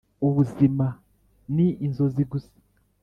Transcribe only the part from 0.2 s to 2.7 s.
ubuzima ni inzozi gusa!